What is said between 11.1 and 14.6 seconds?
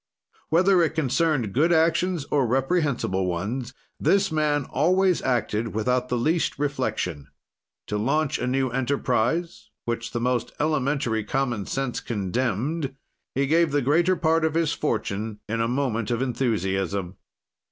common sense condemned, he gave the greater part of